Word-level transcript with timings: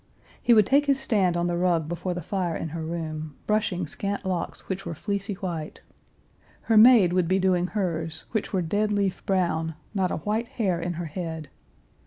He 0.41 0.55
would 0.55 0.65
take 0.65 0.87
his 0.87 0.99
stand 0.99 1.37
on 1.37 1.45
the 1.45 1.55
rug 1.55 1.87
before 1.87 2.15
the 2.15 2.23
fire 2.23 2.55
in 2.57 2.69
her 2.69 2.83
room, 2.83 3.35
brushing 3.45 3.85
scant 3.85 4.25
locks 4.25 4.67
which 4.67 4.83
were 4.83 4.95
fleecy 4.95 5.35
white. 5.35 5.81
Her 6.61 6.75
maid 6.75 7.13
would 7.13 7.27
be 7.27 7.37
doing 7.37 7.67
hers, 7.67 8.25
which 8.31 8.51
were 8.51 8.63
dead 8.63 8.91
leaf 8.91 9.23
brown, 9.27 9.75
not 9.93 10.09
a 10.09 10.17
white 10.17 10.47
hair 10.47 10.81
in 10.81 10.93
her 10.93 11.05
head. 11.05 11.49